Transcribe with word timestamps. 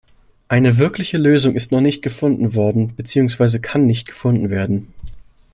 Eine 0.47 0.79
wirkliche 0.79 1.19
Lösung 1.19 1.53
ist 1.53 1.71
noch 1.71 1.79
nicht 1.79 2.01
gefunden 2.01 2.55
worden 2.55 2.95
beziehungsweise 2.95 3.61
kann 3.61 3.85
nicht 3.85 4.07
gefunden 4.07 4.49
werden. 4.49 4.91